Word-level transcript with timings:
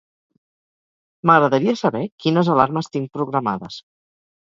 M'agradaria 1.29 1.75
saber 1.81 2.01
quines 2.23 2.49
alarmes 2.55 2.89
tinc 2.97 3.13
programades. 3.19 3.79